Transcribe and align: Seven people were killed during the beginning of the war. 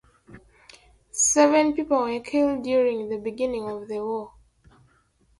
Seven 1.11 1.75
people 1.75 1.99
were 2.01 2.19
killed 2.21 2.63
during 2.63 3.07
the 3.09 3.19
beginning 3.19 3.69
of 3.69 3.87
the 3.87 3.99
war. 4.03 4.33